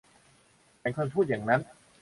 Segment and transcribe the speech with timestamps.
[0.81, 1.61] ฉันควรพูดอย่างนั้น!